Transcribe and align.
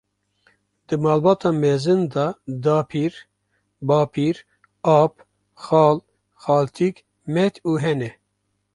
Di 0.87 0.95
malbata 1.03 1.49
mezin 1.61 2.01
de 2.13 2.25
dapîr, 2.63 3.13
babîr, 3.87 4.35
ap, 4.99 5.13
xal, 5.63 5.97
xaltîk, 6.43 6.95
met 7.33 7.55
û 7.69 7.71
hene. 7.83 8.09